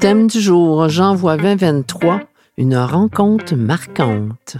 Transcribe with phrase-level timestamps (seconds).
[0.00, 2.22] Thème du jour, j'envoie 2023,
[2.56, 4.56] une rencontre marquante.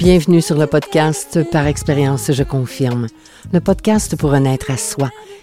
[0.00, 3.06] Bienvenue sur le podcast Par expérience, je confirme.
[3.52, 5.10] Le podcast pour renaître à soi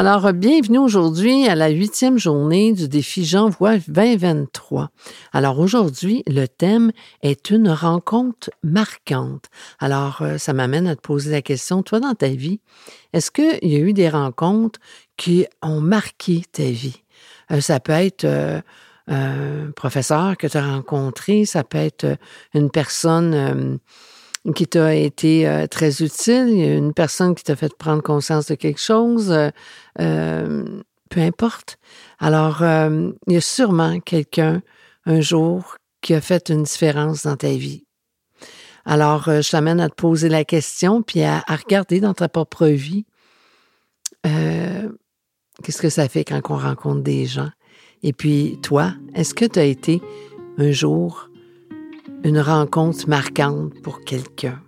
[0.00, 4.90] Alors, bienvenue aujourd'hui à la huitième journée du défi J'envoie 2023.
[5.32, 9.46] Alors aujourd'hui, le thème est une rencontre marquante.
[9.80, 12.60] Alors, euh, ça m'amène à te poser la question, toi dans ta vie,
[13.12, 14.78] est-ce qu'il y a eu des rencontres
[15.16, 17.02] qui ont marqué ta vie?
[17.50, 18.60] Euh, ça peut être euh,
[19.08, 22.06] un professeur que tu as rencontré, ça peut être
[22.54, 23.80] une personne
[24.54, 28.80] qui t'a été euh, très utile, une personne qui t'a fait prendre conscience de quelque
[28.80, 29.50] chose, euh,
[30.00, 30.64] euh,
[31.10, 31.78] peu importe.
[32.18, 34.62] Alors, il y a sûrement quelqu'un
[35.06, 37.84] un jour qui a fait une différence dans ta vie.
[38.84, 42.66] Alors, je t'amène à te poser la question, puis à, à regarder dans ta propre
[42.66, 43.06] vie
[44.22, 47.50] qu'est-ce que ça fait quand on rencontre des gens.
[48.02, 50.02] Et puis, toi, est-ce que tu as été
[50.58, 51.30] un jour
[52.24, 54.60] une rencontre marquante pour quelqu'un?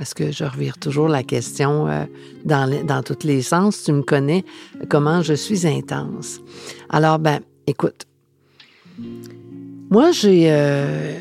[0.00, 2.04] Est-ce que je revire toujours la question euh,
[2.44, 3.82] dans, dans tous les sens?
[3.82, 4.44] Tu me connais
[4.88, 6.40] comment je suis intense.
[6.88, 8.06] Alors, ben, écoute,
[9.90, 11.18] moi, j'ai euh,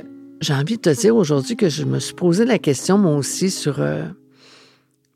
[0.52, 3.82] envie de te dire aujourd'hui que je me suis posé la question, moi aussi, sur
[3.82, 4.04] euh,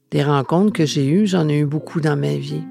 [0.09, 1.27] des rencontres que j'ai eues.
[1.27, 2.63] J'en ai eu beaucoup dans ma vie.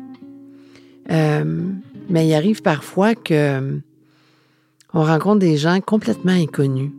[1.08, 3.80] mais il arrive parfois que
[4.92, 6.90] on rencontre des gens complètement inconnus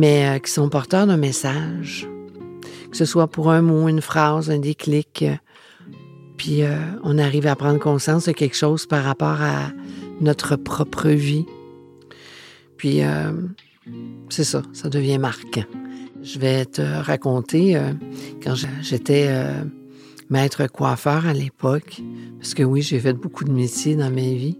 [0.00, 2.08] mais euh, qui sont porteurs d'un message,
[2.90, 5.34] que ce soit pour un mot, une phrase, un déclic, euh,
[6.38, 6.74] puis euh,
[7.04, 9.70] on arrive à prendre conscience de quelque chose par rapport à
[10.22, 11.44] notre propre vie.
[12.78, 13.02] Puis
[14.30, 15.66] c'est ça, ça devient marquant.
[16.22, 17.78] Je vais te raconter
[18.42, 19.28] quand j'étais
[20.30, 22.00] maître coiffeur à l'époque,
[22.38, 24.58] parce que oui, j'ai fait beaucoup de métiers dans ma vie.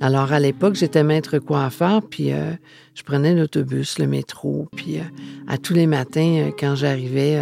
[0.00, 2.52] Alors, à l'époque, j'étais maître coiffeur, puis euh,
[2.94, 5.02] je prenais l'autobus, le métro, puis euh,
[5.48, 7.40] à tous les matins, euh, quand j'arrivais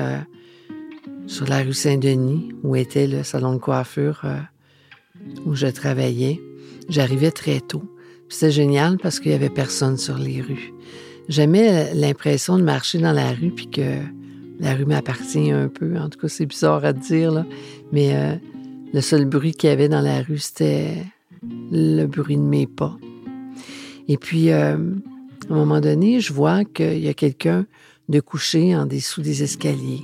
[1.27, 4.25] sur la rue Saint-Denis, où était le salon de coiffure
[5.47, 6.41] où je travaillais,
[6.89, 7.83] j'arrivais très tôt.
[8.29, 10.73] C'était génial parce qu'il y avait personne sur les rues.
[11.29, 13.99] J'aimais l'impression de marcher dans la rue, puis que
[14.61, 15.99] la rue m'appartient un peu.
[15.99, 17.47] En tout cas, c'est bizarre à dire, là.
[17.91, 18.39] mais
[18.93, 21.05] le seul bruit qu'il y avait dans la rue, c'était
[21.71, 22.97] le bruit de mes pas.
[24.09, 24.77] Et puis, euh,
[25.49, 27.67] à un moment donné, je vois qu'il y a quelqu'un
[28.09, 30.03] de couché en dessous des escaliers.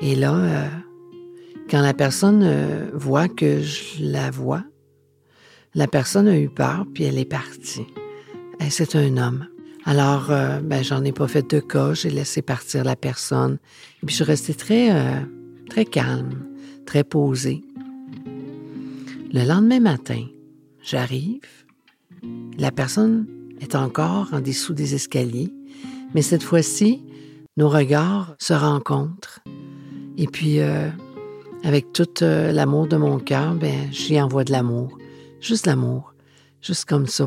[0.00, 0.68] Et là, euh,
[1.70, 4.64] quand la personne euh, voit que je la vois,
[5.74, 7.86] la personne a eu peur, puis elle est partie.
[8.68, 9.46] C'est un homme.
[9.84, 13.58] Alors, ben, j'en ai pas fait de cas, j'ai laissé partir la personne.
[14.00, 14.90] Et puis, je suis restée très,
[15.68, 16.46] très calme,
[16.86, 17.64] très posée.
[19.34, 20.26] Le lendemain matin,
[20.82, 21.40] j'arrive,
[22.58, 23.26] la personne
[23.62, 25.50] est encore en dessous des escaliers,
[26.14, 27.02] mais cette fois-ci,
[27.56, 29.40] nos regards se rencontrent.
[30.18, 30.90] Et puis, euh,
[31.64, 34.98] avec tout euh, l'amour de mon cœur, ben, j'y envoie de l'amour,
[35.40, 36.12] juste l'amour,
[36.60, 37.26] juste comme ça,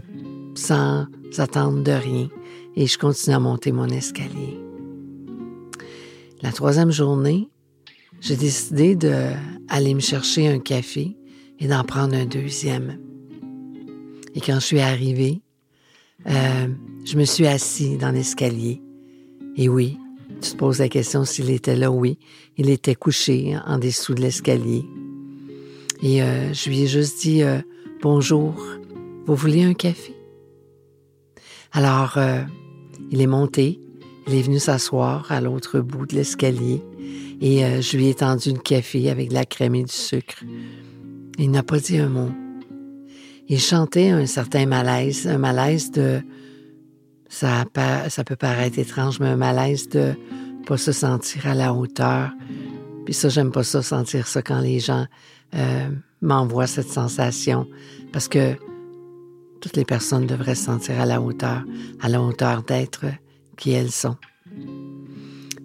[0.53, 1.07] sans
[1.39, 2.29] attendre de rien.
[2.75, 4.59] Et je continue à monter mon escalier.
[6.43, 7.49] La troisième journée,
[8.21, 11.17] j'ai décidé d'aller me chercher un café
[11.59, 12.99] et d'en prendre un deuxième.
[14.33, 15.41] Et quand je suis arrivée,
[16.27, 16.67] euh,
[17.05, 18.81] je me suis assis dans l'escalier.
[19.55, 19.97] Et oui,
[20.41, 22.17] tu te poses la question s'il était là, oui.
[22.57, 24.85] Il était couché en dessous de l'escalier.
[26.01, 27.59] Et euh, je lui ai juste dit euh,
[28.01, 28.53] Bonjour,
[29.25, 30.13] vous voulez un café?
[31.71, 32.17] Alors,
[33.11, 33.81] il est monté,
[34.27, 36.81] il est venu s'asseoir à l'autre bout de l'escalier
[37.41, 40.41] et je lui ai tendu le café avec de la crème et du sucre.
[41.37, 42.29] Il n'a pas dit un mot.
[43.47, 46.21] Il chantait un certain malaise, un malaise de...
[47.27, 50.13] Ça, peut paraître étrange, mais un malaise de
[50.65, 52.31] pas se sentir à la hauteur.
[53.03, 55.05] Puis ça, j'aime pas ça, sentir ça quand les gens
[55.53, 55.89] euh,
[56.21, 57.67] m'envoie cette sensation
[58.13, 58.55] parce que
[59.61, 61.63] toutes les personnes devraient se sentir à la hauteur,
[62.01, 63.05] à la hauteur d'être
[63.57, 64.15] qui elles sont.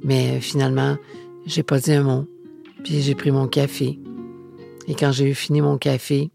[0.03, 0.97] Mais euh, finalement,
[1.47, 2.27] j'ai pas dit un mot,
[2.85, 3.99] puis j'ai pris mon café.
[4.91, 6.33] Et quand j'ai eu fini mon café,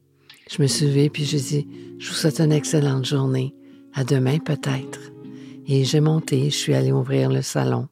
[0.50, 1.68] je me suis levée puis j'ai dit,
[2.00, 3.54] je vous souhaite une excellente journée.
[3.94, 5.12] À demain peut-être.
[5.68, 7.90] Et j'ai monté, je suis allée ouvrir le salon.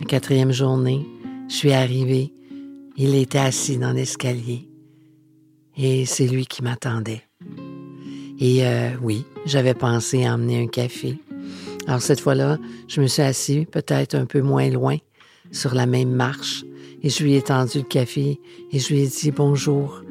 [0.00, 1.06] La quatrième journée,
[1.48, 2.32] je suis arrivée.
[2.96, 4.68] Il était assis dans l'escalier.
[5.76, 7.22] Et c'est lui qui m'attendait.
[8.40, 11.16] Et euh, oui, j'avais pensé à emmener un café.
[11.86, 12.58] Alors cette fois-là,
[12.88, 14.96] je me suis assis peut-être un peu moins loin,
[15.52, 16.64] sur la même marche,
[17.02, 18.40] et je lui ai tendu le café
[18.70, 20.02] et je lui ai dit bonjour,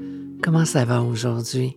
[0.41, 1.75] comment ça va aujourd'hui?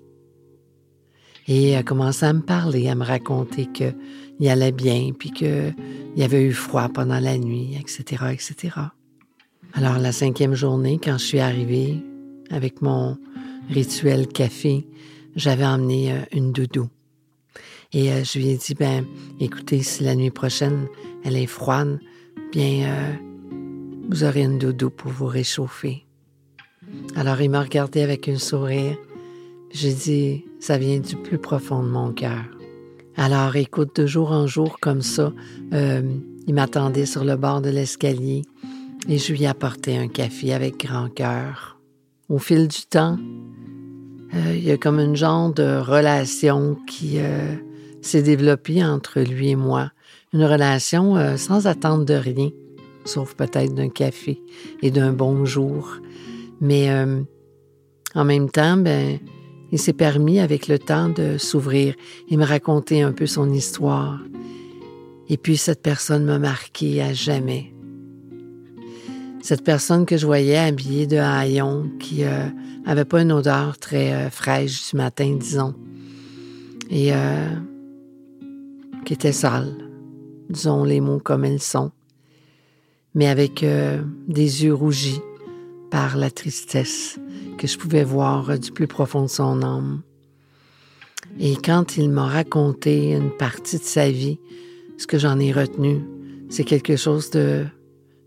[1.47, 5.75] Et il a commencé à me parler, à me raconter qu'il allait bien, puis qu'il
[6.23, 8.77] avait eu froid pendant la nuit, etc., etc.
[9.75, 12.03] Alors la cinquième journée, quand je suis arrivée
[12.51, 13.19] avec mon
[13.69, 14.87] rituel café,
[15.37, 16.89] j'avais emmené euh, une doudou.
[17.93, 19.05] Et euh, je lui ai dit, ben,
[19.41, 20.87] écoutez, si la nuit prochaine,
[21.25, 21.99] elle est froide,
[22.53, 23.13] bien, euh,
[24.09, 26.05] vous aurez une doudou pour vous réchauffer.
[27.17, 28.97] Alors il m'a regardé avec un sourire.
[29.71, 32.45] J'ai dit, ça vient du plus profond de mon cœur.
[33.17, 35.33] Alors écoute, de jour en jour comme ça,
[35.73, 36.03] euh,
[36.47, 38.43] il m'attendait sur le bord de l'escalier
[39.09, 41.79] et je lui ai apporté un café avec grand cœur.
[42.29, 43.19] Au fil du temps,
[44.35, 47.55] euh, il y a comme une genre de relation qui euh,
[48.03, 49.91] s'est développée entre lui et moi.
[50.33, 52.51] Une relation sans attendre de rien
[53.05, 54.43] sauf peut-être d'un café
[54.83, 55.99] et d'un bonjour.
[56.61, 57.23] Mais euh,
[58.15, 59.19] en même temps, ben,
[59.73, 61.95] il s'est permis avec le temps de s'ouvrir
[62.29, 64.21] et me raconter un peu son histoire.
[65.29, 67.73] Et puis cette personne m'a marqué à jamais.
[69.43, 72.47] Cette personne que je voyais habillée de haillons, qui euh,
[72.87, 75.75] avait pas une odeur très euh, fraîche du matin, disons,
[76.91, 77.13] et
[79.05, 79.75] qui était sale,
[80.51, 81.91] disons les mots comme ils sont
[83.15, 85.21] mais avec euh, des yeux rougis
[85.91, 87.19] par la tristesse
[87.59, 90.03] que je pouvais voir du plus profond de son âme.
[91.39, 94.39] Et quand il m'a raconté une partie de sa vie,
[94.99, 96.01] ce que j'en ai retenu,
[96.49, 97.65] c'est quelque chose de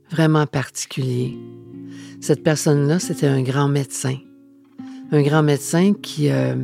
[0.10, 1.38] vraiment particulier.
[2.22, 4.18] Cette personne-là, c'était un grand médecin.
[5.12, 6.56] Un grand médecin qui euh,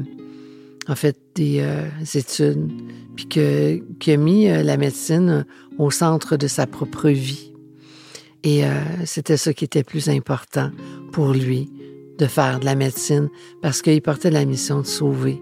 [0.88, 2.72] a fait des euh, études,
[3.16, 5.46] puis qui a mis la médecine
[5.78, 7.53] au centre de sa propre vie.
[8.44, 8.70] Et euh,
[9.06, 10.70] c'était ce qui était plus important
[11.12, 11.72] pour lui,
[12.18, 13.30] de faire de la médecine,
[13.62, 15.42] parce qu'il portait la mission de sauver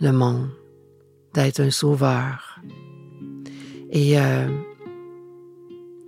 [0.00, 0.48] le monde,
[1.32, 2.60] d'être un sauveur.
[3.90, 4.48] Et, euh,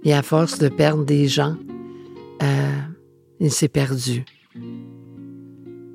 [0.02, 1.56] et à force de perdre des gens,
[2.42, 2.72] euh,
[3.38, 4.24] il s'est perdu.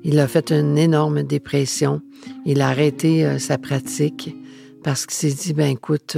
[0.02, 2.00] Il a fait une énorme dépression.
[2.46, 4.34] Il a arrêté sa pratique
[4.82, 6.16] parce qu'il s'est dit, ben écoute,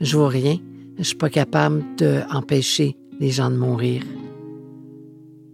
[0.00, 0.58] je vois rien,
[0.98, 4.02] je suis pas capable d'empêcher les gens de mourir.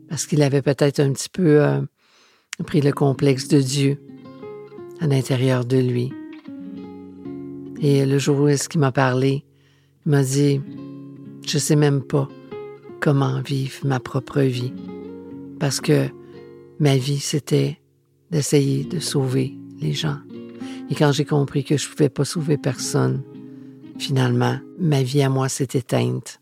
[0.09, 1.83] Parce qu'il avait peut-être un petit peu euh,
[2.67, 4.01] pris le complexe de Dieu
[5.01, 6.11] à l'intérieur de lui.
[7.83, 9.45] Et le jour où est-ce qu'il m'a parlé,
[10.07, 10.63] il m'a dit,
[11.47, 12.27] je sais même pas
[13.01, 14.73] comment vivre ma propre vie.
[15.61, 16.09] Parce que
[16.81, 17.79] ma vie, c'était
[18.31, 20.17] d'essayer de sauver les gens.
[20.89, 23.23] Et quand j'ai compris que je ne pouvais pas sauver personne,
[23.99, 26.41] finalement, ma vie à moi s'est éteinte.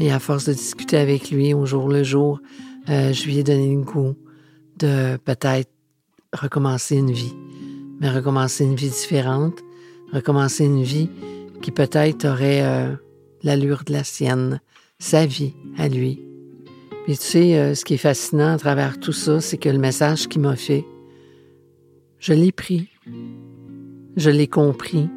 [0.00, 2.40] Et à force de discuter avec lui au jour le jour,
[2.88, 4.16] euh, je lui ai donné le goût
[4.78, 5.70] de peut-être
[6.32, 7.34] recommencer une vie,
[8.00, 9.58] mais recommencer une vie différente,
[10.10, 11.10] recommencer une vie
[11.60, 12.94] qui peut-être aurait euh,
[13.42, 14.62] l'allure de la sienne,
[14.98, 16.22] sa vie à lui.
[17.04, 19.78] Puis tu sais, euh, ce qui est fascinant à travers tout ça, c'est que le
[19.78, 20.86] message qu'il m'a fait,
[22.18, 22.88] je l'ai pris,
[24.16, 25.10] je l'ai compris,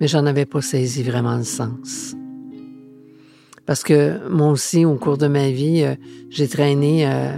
[0.00, 2.14] mais j'en avais pas saisi vraiment le sens.
[3.66, 5.94] Parce que moi aussi, au cours de ma vie, euh,
[6.30, 7.32] j'ai traîné euh,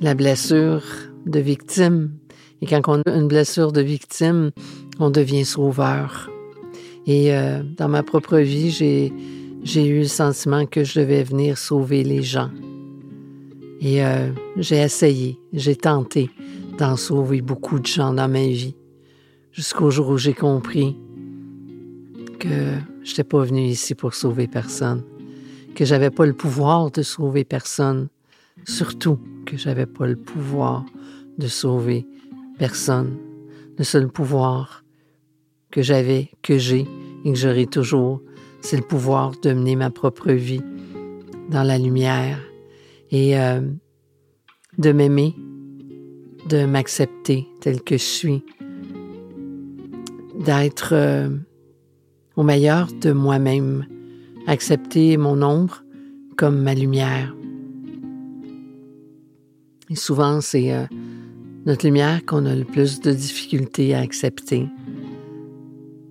[0.00, 0.82] la blessure
[1.26, 2.12] de victime.
[2.62, 4.50] Et quand on a une blessure de victime,
[4.98, 6.30] on devient sauveur.
[7.06, 9.12] Et euh, dans ma propre vie, j'ai,
[9.64, 12.50] j'ai eu le sentiment que je devais venir sauver les gens.
[13.82, 14.02] Et
[14.58, 16.28] j'ai essayé, j'ai tenté
[16.76, 18.74] d'en sauver beaucoup de gens dans ma vie,
[19.52, 20.98] jusqu'au jour où j'ai compris
[22.38, 25.02] que je n'étais pas venu ici pour sauver personne,
[25.74, 28.08] que j'avais pas le pouvoir de sauver personne,
[28.66, 30.84] surtout que j'avais pas le pouvoir
[31.38, 32.06] de sauver
[32.58, 33.16] personne.
[33.78, 34.84] Le seul pouvoir
[35.70, 36.86] que j'avais, que j'ai
[37.24, 38.20] et que j'aurai toujours,
[38.60, 40.62] c'est le pouvoir de mener ma propre vie
[41.48, 42.38] dans la lumière.
[43.10, 43.60] Et euh,
[44.78, 45.34] de m'aimer,
[46.48, 48.44] de m'accepter tel que je suis,
[50.38, 51.28] d'être euh,
[52.36, 53.86] au meilleur de moi-même,
[54.46, 55.84] accepter mon ombre
[56.36, 57.34] comme ma lumière.
[59.90, 60.84] Et souvent, c'est euh,
[61.66, 64.68] notre lumière qu'on a le plus de difficultés à accepter.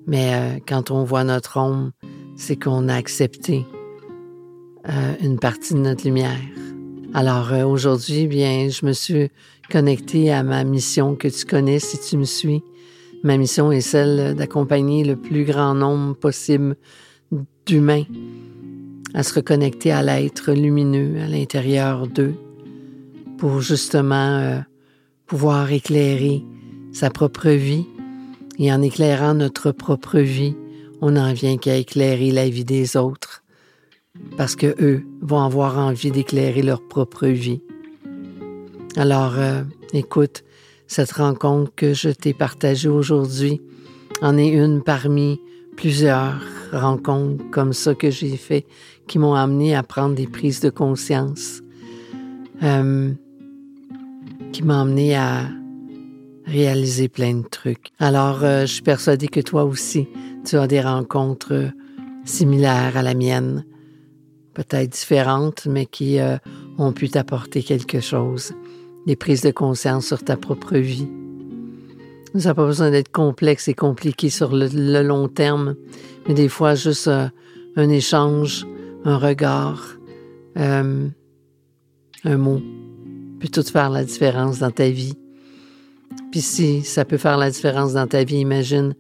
[0.06, 1.92] Mais euh, quand on voit notre ombre,
[2.36, 3.66] c'est qu'on a accepté
[5.22, 6.40] une partie de notre lumière.
[7.14, 9.30] Alors aujourd'hui, bien, je me suis
[9.70, 12.64] connectée à ma mission que tu connais si tu me suis,
[13.24, 16.78] Ma mission est celle d'accompagner le plus grand nombre possible
[17.66, 18.06] d'humains
[19.14, 22.36] à se reconnecter à l'être lumineux à l'intérieur d'eux
[23.38, 24.60] pour justement euh,
[25.26, 26.44] pouvoir éclairer
[26.92, 27.86] sa propre vie.
[28.58, 30.56] Et en éclairant notre propre vie,
[31.02, 33.44] on n'en vient qu'à éclairer la vie des autres
[34.38, 37.62] parce que eux vont avoir envie d'éclairer leur propre vie.
[38.98, 40.44] Alors, euh, écoute,
[40.90, 43.62] cette rencontre que je t'ai partagée aujourd'hui
[44.24, 45.40] en est une parmi
[45.78, 46.42] plusieurs
[46.74, 48.66] rencontres comme ça que j'ai fait
[49.08, 51.62] qui m'ont amené à prendre des prises de conscience,
[52.64, 53.12] euh,
[54.52, 55.48] qui m'ont amené à
[56.46, 57.92] réaliser plein de trucs.
[58.00, 60.08] Alors, euh, je suis persuadée que toi aussi,
[60.44, 61.72] tu as des rencontres
[62.26, 63.64] similaires à la mienne,
[64.56, 66.38] peut-être différentes, mais qui euh,
[66.80, 68.54] ont pu t'apporter quelque chose
[69.06, 71.08] des prises de conscience sur ta propre vie.
[72.36, 75.76] Ça n'a pas besoin d'être complexe et compliqué sur le, long terme,
[76.28, 77.10] mais des fois juste
[77.76, 78.68] un échange,
[79.04, 79.98] un regard,
[80.58, 81.08] euh,
[82.24, 82.62] un mot
[83.40, 85.16] peut tout faire la différence dans ta vie.
[86.32, 88.94] Puis si ça peut faire la différence dans ta vie, imagine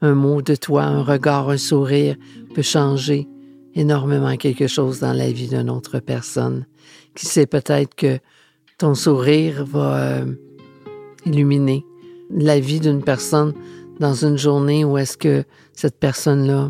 [0.00, 2.16] un mot de toi, un regard, un sourire
[2.54, 3.28] peut changer
[3.74, 6.66] énormément quelque chose dans la vie d'une autre personne.
[7.14, 8.18] Qui sait peut-être que
[8.82, 10.24] ton sourire va euh,
[11.24, 11.86] illuminer
[12.30, 13.54] la vie d'une personne
[14.00, 16.68] dans une journée où est-ce que cette personne-là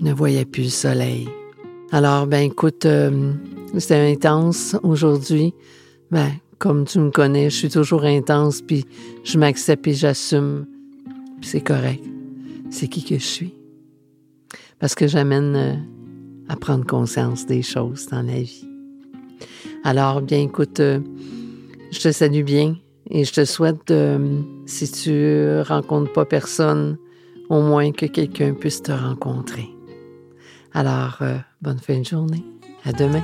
[0.00, 1.28] ne voyait plus le soleil.
[1.92, 3.34] Alors, ben écoute, euh,
[3.78, 5.54] c'était intense aujourd'hui.
[6.10, 8.84] Ben, comme tu me connais, je suis toujours intense, puis
[9.22, 10.66] je m'accepte et j'assume.
[11.40, 12.02] c'est correct.
[12.70, 13.54] C'est qui que je suis.
[14.80, 15.74] Parce que j'amène euh,
[16.48, 18.71] à prendre conscience des choses dans la vie.
[19.84, 21.00] Alors, bien, écoute, euh,
[21.90, 22.76] je te salue bien
[23.10, 26.98] et je te souhaite, euh, si tu rencontres pas personne,
[27.48, 29.68] au moins que quelqu'un puisse te rencontrer.
[30.72, 32.44] Alors, euh, bonne fin de journée.
[32.84, 33.22] À demain.